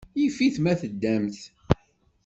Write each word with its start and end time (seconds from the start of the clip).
Yif-it 0.19 0.55
ma 0.63 0.73
teddamt. 0.81 1.39